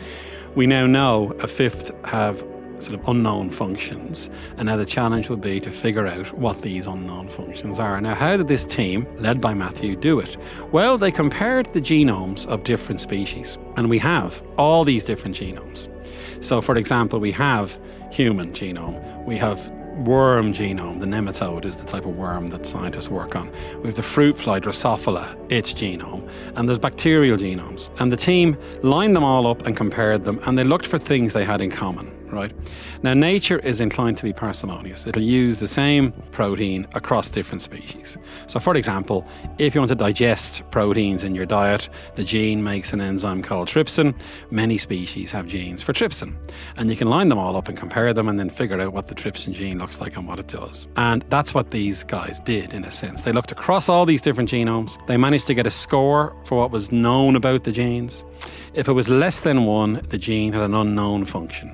we 0.56 0.66
now 0.66 0.88
know 0.88 1.34
a 1.40 1.48
fifth 1.48 1.92
have 2.06 2.42
sort 2.84 3.00
of 3.00 3.08
unknown 3.08 3.50
functions. 3.52 4.30
And 4.58 4.68
now 4.68 4.78
the 4.78 4.86
challenge 4.86 5.30
would 5.30 5.42
be 5.42 5.60
to 5.60 5.72
figure 5.72 6.08
out 6.08 6.34
what 6.38 6.62
these 6.62 6.88
unknown 6.88 7.30
functions 7.30 7.80
are. 7.80 8.00
Now, 8.02 8.16
how 8.16 8.38
did 8.38 8.48
this 8.48 8.66
team, 8.66 9.08
led 9.18 9.42
by 9.42 9.54
Matthew, 9.54 9.96
do 9.96 10.20
it? 10.20 10.38
Well, 10.72 10.98
they 10.98 11.12
compared 11.12 11.72
the 11.74 11.82
genomes 11.82 12.46
of 12.48 12.64
different 12.64 13.02
species. 13.02 13.58
And 13.78 13.90
we 13.90 14.00
have 14.00 14.42
all 14.58 14.84
these 14.84 15.04
different 15.04 15.36
genomes. 15.36 15.88
So, 16.42 16.62
for 16.62 16.76
example, 16.76 17.20
we 17.20 17.32
have 17.34 17.78
human 18.12 18.54
genome, 18.54 19.26
we 19.26 19.38
have 19.38 19.60
worm 20.06 20.54
genome. 20.54 21.00
The 21.00 21.06
nematode 21.06 21.66
is 21.66 21.76
the 21.76 21.84
type 21.84 22.06
of 22.06 22.16
worm 22.16 22.50
that 22.52 22.66
scientists 22.66 23.10
work 23.10 23.36
on. 23.36 23.52
We 23.82 23.88
have 23.88 23.96
the 23.96 24.04
fruit 24.04 24.38
fly 24.38 24.60
Drosophila, 24.60 25.52
its 25.52 25.74
genome, 25.74 26.28
and 26.56 26.68
there's 26.68 26.80
bacterial 26.80 27.38
genomes. 27.38 27.90
And 28.00 28.12
the 28.12 28.18
team 28.18 28.58
lined 28.82 29.16
them 29.16 29.24
all 29.24 29.48
up 29.48 29.66
and 29.66 29.76
compared 29.76 30.24
them, 30.24 30.40
and 30.46 30.58
they 30.58 30.64
looked 30.64 30.88
for 30.88 31.00
things 31.00 31.34
they 31.34 31.46
had 31.46 31.62
in 31.62 31.72
common 31.72 32.19
right? 32.32 32.54
Now, 33.04 33.14
nature 33.14 33.60
is 33.60 33.80
inclined 33.80 34.18
to 34.18 34.24
be 34.24 34.34
parsimonious. 34.34 35.06
It'll 35.06 35.22
use 35.22 35.60
the 35.60 35.68
same 35.68 36.12
protein 36.32 36.88
across 36.94 37.30
different 37.30 37.62
species. 37.62 38.18
So, 38.48 38.60
for 38.60 38.76
example, 38.76 39.28
if 39.58 39.76
you 39.76 39.82
want 39.82 39.90
to 39.90 39.96
digest 39.96 40.64
proteins 40.72 41.24
in 41.24 41.36
your 41.36 41.46
diet, 41.46 41.90
the 42.16 42.24
gene 42.24 42.64
makes 42.64 42.94
an 42.94 43.02
enzyme 43.02 43.42
called 43.42 43.68
trypsin. 43.68 44.16
Many 44.52 44.78
species 44.78 45.32
have 45.32 45.48
genes 45.48 45.82
for 45.82 45.94
trypsin. 45.94 46.36
And 46.78 46.90
you 46.90 46.96
can 46.96 47.10
line 47.10 47.30
them 47.30 47.38
all 47.38 47.56
up 47.56 47.68
and 47.68 47.78
compare 47.78 48.14
them 48.14 48.28
and 48.28 48.40
then 48.40 48.50
figure 48.50 48.80
out 48.80 48.94
what 48.94 49.08
the 49.08 49.16
trypsin 49.16 49.54
gene 49.54 49.80
looks 49.80 50.00
like 50.00 50.16
and 50.16 50.28
what 50.28 50.40
it 50.40 50.48
does. 50.48 50.88
And 50.96 51.24
that's 51.30 51.54
what 51.54 51.72
these 51.72 52.04
guys 52.04 52.40
did, 52.40 52.74
in 52.74 52.84
a 52.84 52.92
sense. 52.92 53.24
They 53.24 53.32
looked 53.32 53.52
across 53.52 53.90
all 53.90 54.06
these 54.06 54.22
different 54.22 54.50
genomes, 54.50 54.98
they 55.08 55.18
managed 55.18 55.48
to 55.48 55.54
get 55.54 55.68
a 55.68 55.72
score 55.72 56.36
for 56.46 56.58
what 56.58 56.72
was 56.72 56.92
known 56.92 57.36
about 57.36 57.64
the 57.64 57.72
genes. 57.72 58.24
If 58.74 58.88
it 58.88 58.94
was 58.94 59.10
less 59.10 59.42
than 59.42 59.66
one, 59.66 60.02
the 60.10 60.18
gene 60.18 60.54
had 60.54 60.64
an 60.64 60.74
unknown 60.74 61.26
function. 61.26 61.74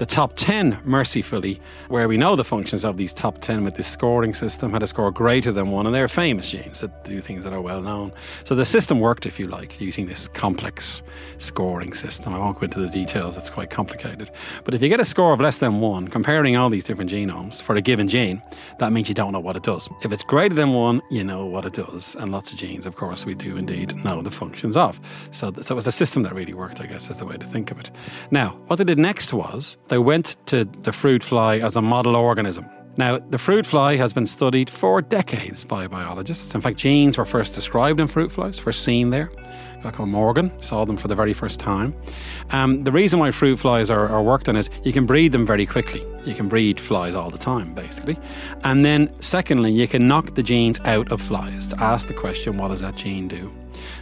The 0.00 0.06
top 0.06 0.32
10, 0.36 0.80
mercifully, 0.82 1.60
where 1.88 2.08
we 2.08 2.16
know 2.16 2.34
the 2.34 2.42
functions 2.42 2.86
of 2.86 2.96
these 2.96 3.12
top 3.12 3.42
10 3.42 3.64
with 3.64 3.74
this 3.74 3.86
scoring 3.86 4.32
system, 4.32 4.72
had 4.72 4.82
a 4.82 4.86
score 4.86 5.10
greater 5.10 5.52
than 5.52 5.70
one, 5.70 5.84
and 5.84 5.94
they're 5.94 6.08
famous 6.08 6.48
genes 6.48 6.80
that 6.80 7.04
do 7.04 7.20
things 7.20 7.44
that 7.44 7.52
are 7.52 7.60
well 7.60 7.82
known. 7.82 8.10
So 8.44 8.54
the 8.54 8.64
system 8.64 9.00
worked, 9.00 9.26
if 9.26 9.38
you 9.38 9.46
like, 9.46 9.78
using 9.78 10.06
this 10.06 10.26
complex 10.26 11.02
scoring 11.36 11.92
system. 11.92 12.32
I 12.32 12.38
won't 12.38 12.58
go 12.58 12.64
into 12.64 12.80
the 12.80 12.88
details, 12.88 13.36
it's 13.36 13.50
quite 13.50 13.68
complicated. 13.68 14.30
But 14.64 14.72
if 14.72 14.80
you 14.80 14.88
get 14.88 15.00
a 15.00 15.04
score 15.04 15.34
of 15.34 15.40
less 15.42 15.58
than 15.58 15.80
one, 15.80 16.08
comparing 16.08 16.56
all 16.56 16.70
these 16.70 16.84
different 16.84 17.10
genomes 17.10 17.60
for 17.60 17.74
a 17.74 17.82
given 17.82 18.08
gene, 18.08 18.42
that 18.78 18.94
means 18.94 19.06
you 19.06 19.14
don't 19.14 19.32
know 19.32 19.38
what 19.38 19.54
it 19.54 19.64
does. 19.64 19.86
If 20.02 20.12
it's 20.12 20.22
greater 20.22 20.54
than 20.54 20.72
one, 20.72 21.02
you 21.10 21.22
know 21.22 21.44
what 21.44 21.66
it 21.66 21.74
does. 21.74 22.16
And 22.18 22.32
lots 22.32 22.50
of 22.52 22.56
genes, 22.56 22.86
of 22.86 22.96
course, 22.96 23.26
we 23.26 23.34
do 23.34 23.58
indeed 23.58 24.02
know 24.02 24.22
the 24.22 24.30
functions 24.30 24.78
of. 24.78 24.98
So, 25.32 25.52
so 25.60 25.74
it 25.74 25.76
was 25.76 25.86
a 25.86 25.92
system 25.92 26.22
that 26.22 26.34
really 26.34 26.54
worked, 26.54 26.80
I 26.80 26.86
guess, 26.86 27.10
is 27.10 27.18
the 27.18 27.26
way 27.26 27.36
to 27.36 27.46
think 27.48 27.70
of 27.70 27.78
it. 27.78 27.90
Now, 28.30 28.58
what 28.68 28.76
they 28.76 28.84
did 28.84 28.98
next 28.98 29.34
was 29.34 29.76
they 29.90 29.98
went 29.98 30.36
to 30.46 30.64
the 30.82 30.92
fruit 30.92 31.22
fly 31.22 31.58
as 31.58 31.76
a 31.76 31.82
model 31.82 32.16
organism. 32.16 32.64
Now, 32.96 33.18
the 33.18 33.38
fruit 33.38 33.66
fly 33.66 33.96
has 33.96 34.12
been 34.12 34.26
studied 34.26 34.68
for 34.68 35.00
decades 35.00 35.64
by 35.64 35.86
biologists. 35.86 36.54
In 36.54 36.60
fact, 36.60 36.76
genes 36.76 37.16
were 37.16 37.24
first 37.24 37.54
described 37.54 38.00
in 38.00 38.06
fruit 38.06 38.32
flies, 38.32 38.58
first 38.58 38.84
seen 38.84 39.10
there. 39.10 39.30
A 39.78 39.82
guy 39.82 39.90
called 39.90 40.10
Morgan 40.10 40.50
saw 40.62 40.84
them 40.84 40.96
for 40.96 41.08
the 41.08 41.14
very 41.14 41.32
first 41.32 41.60
time. 41.60 41.94
Um, 42.50 42.84
the 42.84 42.92
reason 42.92 43.18
why 43.18 43.30
fruit 43.30 43.58
flies 43.58 43.90
are, 43.90 44.08
are 44.08 44.22
worked 44.22 44.48
on 44.48 44.56
is 44.56 44.68
you 44.84 44.92
can 44.92 45.06
breed 45.06 45.32
them 45.32 45.46
very 45.46 45.66
quickly. 45.66 46.04
You 46.24 46.34
can 46.34 46.48
breed 46.48 46.78
flies 46.78 47.14
all 47.14 47.30
the 47.30 47.38
time, 47.38 47.74
basically. 47.74 48.18
And 48.64 48.84
then, 48.84 49.10
secondly, 49.20 49.72
you 49.72 49.88
can 49.88 50.06
knock 50.06 50.34
the 50.34 50.42
genes 50.42 50.78
out 50.84 51.10
of 51.10 51.22
flies 51.22 51.66
to 51.68 51.80
ask 51.82 52.08
the 52.08 52.14
question, 52.14 52.58
what 52.58 52.68
does 52.68 52.80
that 52.80 52.96
gene 52.96 53.28
do? 53.28 53.50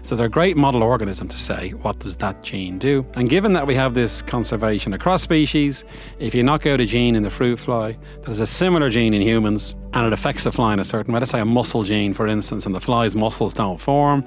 So 0.02 0.16
they're 0.16 0.26
a 0.26 0.30
great 0.30 0.56
model 0.56 0.82
organism 0.82 1.28
to 1.28 1.38
say, 1.38 1.70
what 1.70 1.99
does 1.99 2.16
that 2.16 2.42
gene 2.42 2.78
do? 2.78 3.06
And 3.14 3.28
given 3.28 3.52
that 3.52 3.66
we 3.66 3.75
have 3.75 3.94
this 3.94 4.23
conservation 4.23 4.92
across 4.94 5.23
species, 5.23 5.85
if 6.18 6.35
you 6.35 6.42
knock 6.42 6.66
out 6.66 6.80
a 6.80 6.87
gene 6.87 7.14
in 7.16 7.23
the 7.23 7.30
fruit 7.30 7.58
fly 7.58 7.97
that 8.20 8.26
has 8.26 8.40
a 8.40 8.47
similar 8.47 8.90
gene 8.90 9.14
in 9.14 9.23
humans 9.23 9.75
and 9.92 10.06
it 10.06 10.12
affects 10.12 10.44
the 10.44 10.52
fly 10.52 10.73
in 10.73 10.80
a 10.80 10.85
certain 10.85 11.12
way, 11.12 11.20
let's 11.20 11.32
say 11.32 11.40
a 11.40 11.44
muscle 11.44 11.82
gene, 11.82 12.14
for 12.14 12.26
instance, 12.26 12.66
and 12.66 12.75
the 12.75 12.80
fly's 12.80 13.16
muscles 13.16 13.54
don't 13.54 13.80
form, 13.80 14.25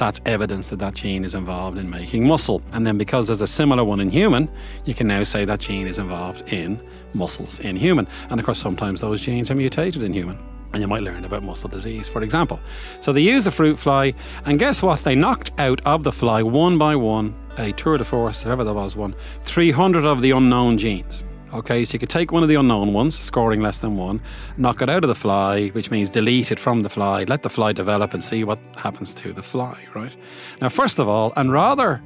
that's 0.00 0.18
evidence 0.24 0.68
that 0.68 0.78
that 0.78 0.94
gene 0.94 1.24
is 1.24 1.34
involved 1.34 1.76
in 1.76 1.90
making 1.90 2.26
muscle. 2.26 2.62
And 2.72 2.86
then 2.86 2.96
because 2.96 3.26
there's 3.26 3.42
a 3.42 3.46
similar 3.46 3.84
one 3.84 4.00
in 4.00 4.10
human, 4.10 4.50
you 4.86 4.94
can 4.94 5.06
now 5.06 5.24
say 5.24 5.44
that 5.44 5.60
gene 5.60 5.86
is 5.86 5.98
involved 5.98 6.50
in 6.52 6.80
muscles 7.12 7.60
in 7.60 7.76
human. 7.76 8.08
And 8.30 8.40
of 8.40 8.46
course, 8.46 8.58
sometimes 8.58 9.02
those 9.02 9.20
genes 9.20 9.50
are 9.50 9.54
mutated 9.54 10.02
in 10.02 10.14
human. 10.14 10.38
And 10.72 10.80
you 10.80 10.88
might 10.88 11.02
learn 11.02 11.24
about 11.24 11.42
muscle 11.42 11.68
disease, 11.68 12.08
for 12.08 12.22
example. 12.22 12.60
So 13.00 13.12
they 13.12 13.20
used 13.20 13.46
the 13.46 13.50
fruit 13.50 13.78
fly, 13.78 14.14
and 14.44 14.58
guess 14.58 14.82
what? 14.82 15.02
They 15.02 15.16
knocked 15.16 15.50
out 15.58 15.80
of 15.84 16.04
the 16.04 16.12
fly 16.12 16.42
one 16.42 16.78
by 16.78 16.94
one, 16.94 17.34
a 17.58 17.72
tour 17.72 17.98
de 17.98 18.04
force, 18.04 18.42
whoever 18.42 18.62
there 18.62 18.74
was 18.74 18.94
one, 18.94 19.14
300 19.44 20.04
of 20.04 20.22
the 20.22 20.30
unknown 20.30 20.78
genes. 20.78 21.24
Okay, 21.52 21.84
so 21.84 21.94
you 21.94 21.98
could 21.98 22.08
take 22.08 22.30
one 22.30 22.44
of 22.44 22.48
the 22.48 22.54
unknown 22.54 22.92
ones, 22.92 23.18
scoring 23.18 23.60
less 23.60 23.78
than 23.78 23.96
one, 23.96 24.22
knock 24.56 24.80
it 24.82 24.88
out 24.88 25.02
of 25.02 25.08
the 25.08 25.16
fly, 25.16 25.68
which 25.70 25.90
means 25.90 26.08
delete 26.08 26.52
it 26.52 26.60
from 26.60 26.82
the 26.82 26.88
fly, 26.88 27.24
let 27.24 27.42
the 27.42 27.50
fly 27.50 27.72
develop 27.72 28.14
and 28.14 28.22
see 28.22 28.44
what 28.44 28.60
happens 28.76 29.12
to 29.14 29.32
the 29.32 29.42
fly, 29.42 29.76
right? 29.92 30.14
Now, 30.60 30.68
first 30.68 31.00
of 31.00 31.08
all, 31.08 31.32
and 31.34 31.50
rather 31.50 32.00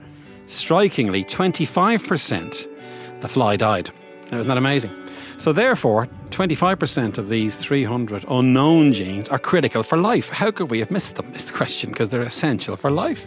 strikingly, 0.46 1.24
25%, 1.24 3.20
the 3.20 3.28
fly 3.28 3.56
died. 3.56 3.90
Now, 4.32 4.38
isn't 4.38 4.48
that 4.48 4.56
amazing? 4.56 4.90
So, 5.38 5.52
therefore, 5.52 6.06
25% 6.30 7.18
of 7.18 7.28
these 7.28 7.56
300 7.56 8.24
unknown 8.28 8.92
genes 8.92 9.28
are 9.28 9.38
critical 9.38 9.82
for 9.82 9.98
life. 9.98 10.28
How 10.28 10.50
could 10.50 10.70
we 10.70 10.78
have 10.78 10.90
missed 10.90 11.16
them? 11.16 11.32
Is 11.34 11.46
the 11.46 11.52
question, 11.52 11.90
because 11.90 12.08
they're 12.08 12.22
essential 12.22 12.76
for 12.76 12.90
life. 12.90 13.26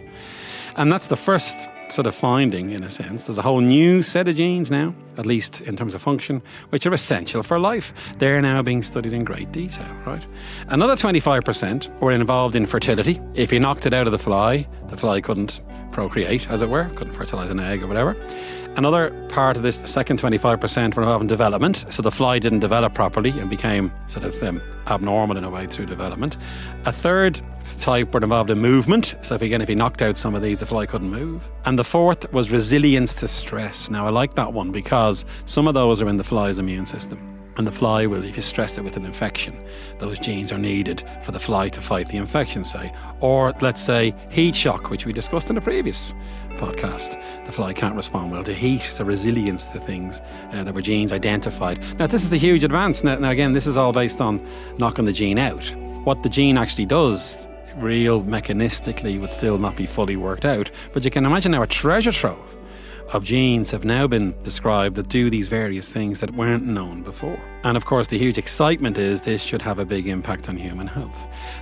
And 0.75 0.91
that's 0.91 1.07
the 1.07 1.17
first 1.17 1.55
sort 1.89 2.05
of 2.05 2.13
finding, 2.15 2.71
in 2.71 2.83
a 2.83 2.89
sense. 2.89 3.25
There's 3.25 3.37
a 3.37 3.41
whole 3.41 3.61
new 3.61 4.03
set 4.03 4.27
of 4.27 4.35
genes 4.35 4.69
now, 4.69 4.93
at 5.17 5.25
least 5.25 5.61
in 5.61 5.77
terms 5.77 5.93
of 5.93 6.01
function, 6.01 6.41
which 6.69 6.85
are 6.85 6.93
essential 6.93 7.43
for 7.43 7.59
life. 7.59 7.93
They're 8.17 8.41
now 8.41 8.61
being 8.61 8.83
studied 8.83 9.13
in 9.13 9.23
great 9.23 9.51
detail, 9.51 9.87
right? 10.05 10.25
Another 10.67 10.95
25% 10.95 11.99
were 11.99 12.11
involved 12.11 12.55
in 12.55 12.65
fertility. 12.65 13.21
If 13.33 13.51
you 13.51 13.59
knocked 13.59 13.85
it 13.85 13.93
out 13.93 14.05
of 14.05 14.11
the 14.11 14.19
fly, 14.19 14.67
the 14.89 14.97
fly 14.97 15.21
couldn't 15.21 15.61
procreate, 15.91 16.49
as 16.49 16.61
it 16.61 16.69
were, 16.69 16.85
couldn't 16.95 17.13
fertilize 17.13 17.49
an 17.49 17.59
egg 17.59 17.81
or 17.81 17.87
whatever. 17.87 18.15
Another 18.77 19.09
part 19.29 19.57
of 19.57 19.63
this 19.63 19.81
second 19.85 20.21
25% 20.21 20.95
were 20.95 21.01
involved 21.01 21.23
in 21.23 21.27
development. 21.27 21.85
So 21.89 22.03
the 22.03 22.11
fly 22.11 22.37
didn't 22.37 22.59
develop 22.59 22.93
properly 22.93 23.31
and 23.31 23.49
became 23.49 23.91
sort 24.05 24.23
of 24.23 24.43
um, 24.43 24.61
abnormal 24.85 25.35
in 25.35 25.43
a 25.43 25.49
way 25.49 25.65
through 25.65 25.87
development. 25.87 26.37
A 26.85 26.91
third 26.91 27.41
type 27.79 28.13
were 28.13 28.21
involved 28.21 28.51
in 28.51 28.59
movement. 28.59 29.15
So 29.23 29.33
if 29.33 29.41
again, 29.41 29.63
if 29.63 29.69
you 29.69 29.75
knocked 29.75 30.03
out 30.03 30.15
some 30.15 30.35
of 30.35 30.43
these, 30.43 30.59
the 30.59 30.67
fly 30.67 30.85
couldn't 30.85 31.09
move. 31.09 31.43
And 31.65 31.79
the 31.79 31.83
fourth 31.83 32.31
was 32.31 32.51
resilience 32.51 33.15
to 33.15 33.27
stress. 33.27 33.89
Now 33.89 34.05
I 34.05 34.11
like 34.11 34.35
that 34.35 34.53
one 34.53 34.71
because 34.71 35.25
some 35.45 35.67
of 35.67 35.73
those 35.73 35.99
are 35.99 36.07
in 36.07 36.17
the 36.17 36.23
fly's 36.23 36.59
immune 36.59 36.85
system. 36.85 37.36
And 37.57 37.65
the 37.65 37.71
fly 37.71 38.05
will, 38.05 38.23
if 38.23 38.35
you 38.35 38.43
stress 38.43 38.77
it 38.77 38.83
with 38.83 38.97
an 38.97 39.05
infection, 39.05 39.59
those 39.97 40.19
genes 40.19 40.51
are 40.51 40.59
needed 40.59 41.03
for 41.23 41.31
the 41.31 41.39
fly 41.39 41.69
to 41.69 41.81
fight 41.81 42.07
the 42.07 42.17
infection, 42.17 42.63
say. 42.63 42.93
Or 43.19 43.51
let's 43.61 43.81
say 43.81 44.13
heat 44.29 44.55
shock, 44.55 44.91
which 44.91 45.07
we 45.07 45.11
discussed 45.13 45.49
in 45.49 45.57
a 45.57 45.61
previous 45.61 46.13
podcast. 46.57 47.19
The 47.47 47.51
fly 47.51 47.73
can't 47.73 47.95
respond 47.95 48.31
well 48.31 48.43
to 48.43 48.53
heat, 48.53 48.83
so 48.83 49.03
resilience 49.03 49.65
to 49.65 49.79
things 49.79 50.21
uh, 50.51 50.63
that 50.65 50.73
were 50.75 50.83
genes 50.83 51.11
identified. 51.11 51.79
Now, 51.97 52.05
this 52.05 52.23
is 52.23 52.31
a 52.31 52.37
huge 52.37 52.63
advance. 52.63 53.03
Now, 53.03 53.15
now, 53.17 53.31
again, 53.31 53.53
this 53.53 53.65
is 53.65 53.75
all 53.75 53.91
based 53.91 54.21
on 54.21 54.45
knocking 54.77 55.05
the 55.05 55.13
gene 55.13 55.39
out. 55.39 55.65
What 56.03 56.21
the 56.21 56.29
gene 56.29 56.59
actually 56.59 56.85
does, 56.85 57.43
real 57.77 58.23
mechanistically, 58.23 59.19
would 59.19 59.33
still 59.33 59.57
not 59.57 59.75
be 59.75 59.87
fully 59.87 60.15
worked 60.15 60.45
out. 60.45 60.69
But 60.93 61.03
you 61.03 61.09
can 61.09 61.25
imagine 61.25 61.53
now 61.53 61.63
a 61.63 61.67
treasure 61.67 62.11
trove 62.11 62.55
of 63.13 63.23
genes 63.23 63.71
have 63.71 63.85
now 63.85 64.07
been 64.07 64.35
described 64.43 64.95
that 64.95 65.07
do 65.07 65.29
these 65.29 65.47
various 65.47 65.87
things 65.87 66.19
that 66.19 66.33
weren't 66.35 66.65
known 66.65 67.03
before. 67.03 67.39
And 67.63 67.77
of 67.77 67.85
course, 67.85 68.07
the 68.07 68.17
huge 68.17 68.37
excitement 68.37 68.97
is 68.97 69.21
this 69.21 69.41
should 69.41 69.61
have 69.61 69.79
a 69.79 69.85
big 69.85 70.07
impact 70.07 70.49
on 70.49 70.57
human 70.57 70.87
health. 70.87 71.17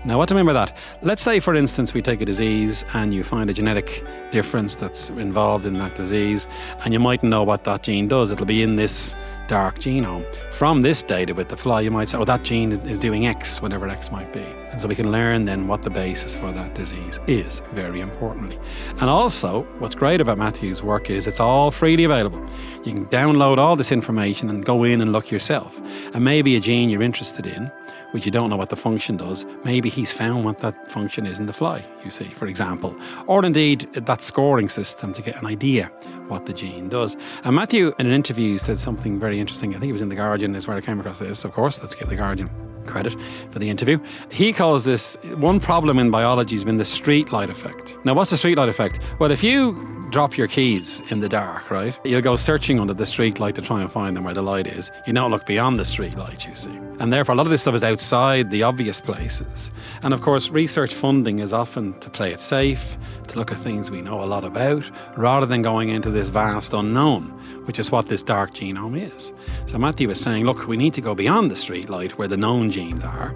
Now, 0.05 0.17
what 0.17 0.27
to 0.29 0.33
remember 0.33 0.53
that? 0.53 0.75
Let's 1.01 1.21
say, 1.21 1.39
for 1.39 1.55
instance, 1.55 1.93
we 1.93 2.01
take 2.01 2.21
a 2.21 2.25
disease 2.25 2.83
and 2.93 3.13
you 3.13 3.23
find 3.23 3.49
a 3.49 3.53
genetic 3.53 4.03
difference 4.31 4.75
that's 4.75 5.09
involved 5.09 5.65
in 5.65 5.73
that 5.75 5.95
disease, 5.95 6.47
and 6.83 6.93
you 6.93 6.99
mightn't 6.99 7.29
know 7.29 7.43
what 7.43 7.63
that 7.65 7.83
gene 7.83 8.07
does. 8.07 8.31
It'll 8.31 8.45
be 8.45 8.61
in 8.61 8.75
this 8.75 9.13
dark 9.47 9.79
genome. 9.79 10.25
From 10.53 10.81
this 10.81 11.03
data 11.03 11.33
with 11.33 11.49
the 11.49 11.57
fly, 11.57 11.81
you 11.81 11.91
might 11.91 12.09
say, 12.09 12.17
oh, 12.17 12.25
that 12.25 12.43
gene 12.43 12.71
is 12.71 12.99
doing 12.99 13.27
X, 13.27 13.61
whatever 13.61 13.87
X 13.87 14.11
might 14.11 14.31
be. 14.33 14.45
And 14.71 14.81
so 14.81 14.87
we 14.87 14.95
can 14.95 15.11
learn 15.11 15.45
then 15.45 15.67
what 15.67 15.83
the 15.83 15.89
basis 15.89 16.35
for 16.35 16.51
that 16.51 16.73
disease 16.75 17.19
is, 17.27 17.61
very 17.73 18.01
importantly. 18.01 18.59
And 18.99 19.09
also, 19.09 19.63
what's 19.79 19.95
great 19.95 20.19
about 20.21 20.37
Matthew's 20.37 20.81
work 20.81 21.09
is 21.09 21.27
it's 21.27 21.39
all 21.39 21.71
freely 21.71 22.03
available. 22.03 22.45
You 22.83 22.93
can 22.93 23.05
download 23.05 23.57
all 23.57 23.75
this 23.75 23.91
information 23.91 24.49
and 24.49 24.65
go 24.65 24.83
in 24.83 25.01
and 25.01 25.11
look 25.11 25.31
yourself. 25.31 25.77
And 26.13 26.23
maybe 26.23 26.55
a 26.55 26.59
gene 26.59 26.89
you're 26.89 27.01
interested 27.01 27.45
in 27.45 27.71
which 28.15 28.25
you 28.25 28.31
don't 28.31 28.49
know 28.49 28.55
what 28.55 28.69
the 28.69 28.77
function 28.77 29.17
does, 29.17 29.45
maybe 29.65 29.89
he's 29.89 30.09
found 30.09 30.45
what 30.45 30.59
that 30.59 30.89
function 30.89 31.25
is 31.25 31.37
in 31.37 31.47
the 31.47 31.51
fly, 31.51 31.83
you 32.05 32.09
see, 32.09 32.29
for 32.39 32.47
example. 32.47 32.95
Or 33.27 33.43
indeed 33.43 33.91
that 33.91 34.23
scoring 34.23 34.69
system 34.69 35.11
to 35.11 35.21
get 35.21 35.35
an 35.35 35.45
idea 35.45 35.91
what 36.29 36.45
the 36.45 36.53
gene 36.53 36.87
does. 36.87 37.17
And 37.43 37.57
Matthew, 37.57 37.93
in 37.99 38.07
an 38.07 38.13
interview, 38.13 38.57
said 38.57 38.79
something 38.79 39.19
very 39.19 39.37
interesting. 39.37 39.75
I 39.75 39.79
think 39.79 39.89
it 39.89 39.91
was 39.91 40.01
in 40.01 40.07
The 40.07 40.15
Guardian, 40.15 40.55
is 40.55 40.65
where 40.65 40.77
I 40.77 40.79
came 40.79 40.97
across 40.97 41.19
this, 41.19 41.43
of 41.43 41.51
course. 41.51 41.81
Let's 41.81 41.93
give 41.93 42.07
The 42.07 42.15
Guardian 42.15 42.49
credit 42.87 43.13
for 43.51 43.59
the 43.59 43.69
interview. 43.69 43.99
He 44.31 44.53
calls 44.53 44.85
this 44.85 45.17
one 45.35 45.59
problem 45.59 45.99
in 45.99 46.09
biology 46.09 46.55
has 46.55 46.63
been 46.63 46.77
the 46.77 46.85
street 46.85 47.33
light 47.33 47.49
effect. 47.49 47.97
Now, 48.05 48.13
what's 48.13 48.29
the 48.29 48.37
street 48.37 48.57
light 48.57 48.69
effect? 48.69 48.97
Well, 49.19 49.29
if 49.29 49.43
you 49.43 49.73
drop 50.09 50.37
your 50.37 50.47
keys 50.47 51.01
in 51.11 51.19
the 51.19 51.29
dark, 51.29 51.69
right? 51.69 51.97
You'll 52.03 52.21
go 52.21 52.35
searching 52.35 52.79
under 52.79 52.93
the 52.93 53.05
street 53.05 53.39
light 53.39 53.55
to 53.55 53.61
try 53.61 53.81
and 53.81 53.91
find 53.91 54.15
them 54.15 54.23
where 54.23 54.33
the 54.33 54.41
light 54.41 54.67
is. 54.67 54.91
You 55.05 55.13
don't 55.13 55.31
look 55.31 55.45
beyond 55.45 55.79
the 55.79 55.85
street 55.85 56.17
light, 56.17 56.45
you 56.47 56.55
see. 56.55 56.77
And 56.99 57.11
therefore, 57.11 57.33
a 57.33 57.37
lot 57.37 57.45
of 57.45 57.51
this 57.51 57.61
stuff 57.61 57.75
is 57.75 57.83
outside 57.83 58.51
the 58.51 58.63
obvious 58.63 59.01
places. 59.01 59.71
And 60.01 60.13
of 60.13 60.21
course, 60.21 60.49
research 60.49 60.93
funding 60.93 61.39
is 61.39 61.51
often 61.51 61.99
to 61.99 62.09
play 62.09 62.31
it 62.31 62.41
safe, 62.41 62.97
to 63.27 63.37
look 63.37 63.51
at 63.51 63.61
things 63.61 63.91
we 63.91 64.01
know 64.01 64.23
a 64.23 64.25
lot 64.25 64.43
about, 64.43 64.83
rather 65.17 65.45
than 65.45 65.61
going 65.61 65.89
into 65.89 66.09
this 66.09 66.29
vast 66.29 66.73
unknown, 66.73 67.23
which 67.65 67.79
is 67.79 67.91
what 67.91 68.07
this 68.07 68.23
dark 68.23 68.53
genome 68.53 69.13
is. 69.15 69.33
So 69.65 69.77
Matthew 69.77 70.07
was 70.07 70.21
saying, 70.21 70.45
look, 70.45 70.67
we 70.67 70.77
need 70.77 70.93
to 70.93 71.01
go 71.01 71.15
beyond 71.15 71.51
the 71.51 71.55
street 71.55 71.89
light 71.89 72.17
where 72.17 72.27
the 72.27 72.37
known 72.37 72.71
genes 72.71 73.03
are 73.03 73.35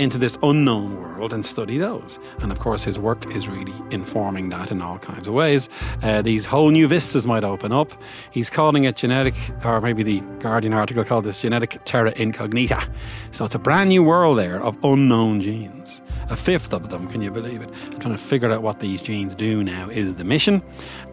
into 0.00 0.18
this 0.18 0.38
unknown 0.42 0.96
world 1.00 1.32
and 1.32 1.44
study 1.44 1.78
those. 1.78 2.18
And 2.40 2.50
of 2.50 2.58
course, 2.58 2.82
his 2.82 2.98
work 2.98 3.26
is 3.36 3.46
really 3.46 3.74
informing 3.90 4.48
that 4.48 4.70
in 4.70 4.80
all 4.80 4.98
kinds 4.98 5.26
of 5.26 5.34
ways. 5.34 5.68
Uh, 6.02 6.22
these 6.22 6.44
whole 6.44 6.70
new 6.70 6.88
vistas 6.88 7.26
might 7.26 7.44
open 7.44 7.70
up. 7.70 7.92
He's 8.30 8.48
calling 8.48 8.84
it 8.84 8.96
genetic, 8.96 9.34
or 9.64 9.80
maybe 9.80 10.02
the 10.02 10.20
Guardian 10.40 10.72
article 10.72 11.04
called 11.04 11.24
this 11.24 11.40
genetic 11.40 11.78
terra 11.84 12.12
incognita. 12.16 12.88
So 13.32 13.44
it's 13.44 13.54
a 13.54 13.58
brand 13.58 13.90
new 13.90 14.02
world 14.02 14.38
there 14.38 14.60
of 14.62 14.76
unknown 14.82 15.42
genes. 15.42 16.00
A 16.30 16.36
fifth 16.36 16.72
of 16.72 16.90
them, 16.90 17.08
can 17.08 17.22
you 17.22 17.30
believe 17.32 17.60
it? 17.60 17.68
And 17.90 18.00
trying 18.00 18.16
to 18.16 18.22
figure 18.22 18.52
out 18.52 18.62
what 18.62 18.78
these 18.78 19.02
genes 19.02 19.34
do 19.34 19.64
now 19.64 19.90
is 19.90 20.14
the 20.14 20.22
mission. 20.22 20.62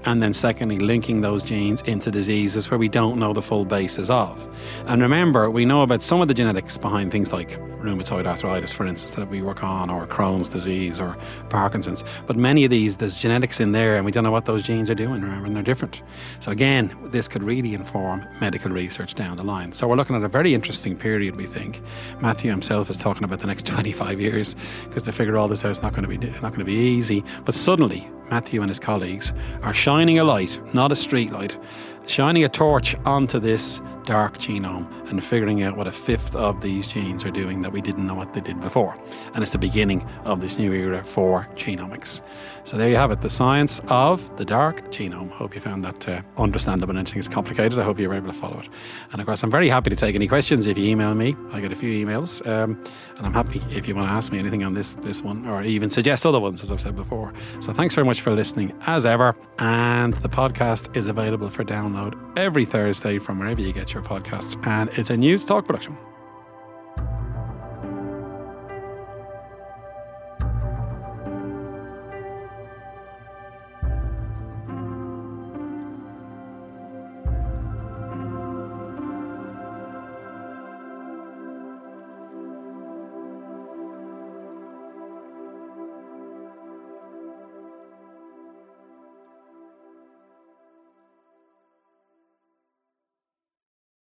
And 0.06 0.22
then, 0.22 0.32
secondly, 0.32 0.78
linking 0.78 1.22
those 1.22 1.42
genes 1.42 1.82
into 1.82 2.12
diseases 2.12 2.70
where 2.70 2.78
we 2.78 2.88
don't 2.88 3.18
know 3.18 3.34
the 3.34 3.42
full 3.42 3.66
basis 3.66 4.12
of. 4.12 4.40
And 4.86 5.02
remember, 5.02 5.50
we 5.50 5.66
know 5.66 5.82
about 5.82 6.04
some 6.04 6.22
of 6.22 6.28
the 6.28 6.36
genetics 6.36 6.78
behind 6.78 7.12
things 7.12 7.34
like 7.34 7.60
rheumatoid 7.82 8.26
arthritis, 8.26 8.72
for 8.74 8.86
instance, 8.86 9.16
that 9.16 9.30
we 9.30 9.42
work 9.42 9.64
on, 9.64 9.90
or 9.90 10.06
Crohn's 10.06 10.50
disease, 10.50 11.00
or 11.00 11.18
Parkinson's. 11.50 12.04
But 12.26 12.36
many 12.36 12.64
of 12.66 12.72
these, 12.72 12.98
there's 12.98 13.16
genetics 13.16 13.60
in 13.60 13.72
there, 13.72 13.96
and 13.96 14.06
we 14.06 14.12
don't 14.12 14.24
know 14.24 14.32
what 14.32 14.46
those 14.46 14.64
genes 14.64 14.90
are 14.90 14.96
doing, 14.96 15.22
remember, 15.22 15.48
and 15.48 15.56
they're 15.56 15.64
different. 15.64 16.02
So, 16.40 16.52
again, 16.52 16.96
this 17.06 17.28
could 17.28 17.44
really 17.44 17.74
inform 17.74 18.26
medical 18.40 18.72
research 18.72 19.16
down 19.16 19.38
the 19.38 19.44
line. 19.44 19.74
So, 19.74 19.88
we're 19.88 19.96
looking 19.96 20.16
at 20.16 20.24
a 20.24 20.28
very 20.28 20.54
interesting 20.54 20.96
period, 20.96 21.36
we 21.36 21.46
think. 21.46 21.82
Matthew 22.22 22.52
himself 22.52 22.90
is 22.90 22.98
talking 22.98 23.24
about 23.24 23.40
the 23.40 23.48
next 23.48 23.66
25 23.78 24.22
years, 24.22 24.56
because 24.86 25.07
to 25.08 25.12
figure 25.12 25.38
all 25.38 25.48
this 25.48 25.66
out 25.66 25.72
is 25.72 25.82
not 25.82 25.94
going 25.94 26.04
to 26.04 26.08
be 26.08 26.18
not 26.18 26.54
going 26.54 26.60
to 26.60 26.66
be 26.66 26.74
easy. 26.74 27.24
But 27.46 27.56
suddenly, 27.56 28.08
Matthew 28.30 28.62
and 28.62 28.70
his 28.70 28.80
colleagues 28.80 29.34
are 29.64 29.74
shining 29.74 30.20
a 30.20 30.24
light, 30.24 30.60
not 30.74 30.92
a 30.92 30.96
street 30.96 31.32
light, 31.32 31.58
shining 32.06 32.44
a 32.44 32.50
torch 32.50 32.96
onto 33.06 33.40
this 33.40 33.82
dark 34.08 34.38
genome 34.38 34.88
and 35.10 35.24
figuring 35.24 35.62
out 35.64 35.76
what 35.76 35.86
a 35.86 35.92
fifth 35.92 36.34
of 36.34 36.62
these 36.62 36.88
genes 36.88 37.26
are 37.26 37.30
doing 37.30 37.62
that 37.62 37.74
we 37.74 37.82
didn't 37.82 38.08
know 38.08 38.16
what 38.16 38.34
they 38.34 38.40
did 38.40 38.60
before. 38.62 38.98
And 39.34 39.44
it's 39.44 39.52
the 39.52 39.58
beginning 39.58 40.02
of 40.24 40.40
this 40.40 40.58
new 40.58 40.72
era 40.74 41.04
for 41.04 41.48
genomics. 41.56 42.22
So 42.64 42.78
there 42.78 42.90
you 42.90 42.96
have 42.96 43.12
it, 43.12 43.22
the 43.22 43.30
science 43.30 43.80
of 43.88 44.36
the 44.38 44.46
dark 44.46 44.92
genome. 44.92 45.30
Hope 45.32 45.54
you 45.56 45.62
found 45.62 45.84
that 45.84 46.08
uh, 46.08 46.22
understandable 46.38 46.92
and 46.92 47.00
anything 47.00 47.20
is 47.20 47.28
complicated. 47.28 47.78
I 47.78 47.84
hope 47.84 48.00
you 48.00 48.08
were 48.08 48.16
able 48.16 48.32
to 48.32 48.40
follow 48.40 48.60
it. 48.60 48.70
And 49.12 49.22
of 49.22 49.28
course, 49.28 49.44
I'm 49.44 49.52
very 49.52 49.70
happy 49.70 49.90
to 49.90 49.96
take 49.96 50.16
any 50.16 50.28
questions 50.28 50.68
if 50.68 50.78
you 50.78 50.86
email 50.86 51.14
me. 51.14 51.36
I 51.52 51.60
get 51.60 51.72
a 51.72 51.76
few 51.76 52.06
emails, 52.06 52.46
um, 52.48 52.82
and 53.18 53.26
I'm 53.26 53.34
happy 53.34 53.62
if 53.72 53.88
you 53.88 53.96
want 53.96 54.08
to 54.08 54.14
ask 54.14 54.32
me 54.32 54.40
anything 54.40 54.64
on 54.64 54.74
this 54.74 54.94
this 54.94 55.22
one 55.22 55.46
or 55.48 55.64
even 55.64 55.90
suggest 55.90 56.26
other 56.26 56.40
ones, 56.40 56.62
as 56.62 56.72
I've 56.72 56.82
said 56.82 56.96
before. 56.96 57.34
So 57.62 57.74
thanks 57.74 57.96
very 57.96 58.06
much 58.06 58.22
for 58.22 58.32
listening, 58.32 58.74
as 58.86 59.06
ever. 59.06 59.36
And 59.60 60.14
the 60.16 60.30
podcast 60.30 60.96
is 60.96 61.08
available 61.08 61.50
for 61.50 61.64
download 61.64 62.16
every 62.38 62.66
Thursday 62.66 63.20
from 63.20 63.40
wherever 63.40 63.62
you 63.62 63.74
get 63.74 63.94
your 63.94 63.97
podcasts, 64.02 64.66
and 64.68 64.90
it's 64.94 65.10
a 65.10 65.16
Newstalk 65.16 65.66
production. 65.66 65.98